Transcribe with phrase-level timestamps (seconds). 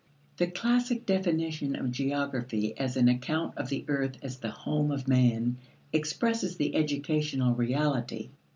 [0.37, 5.07] The classic definition of geography as an account of the earth as the home of
[5.07, 5.59] man
[5.93, 8.31] expresses the educational reality.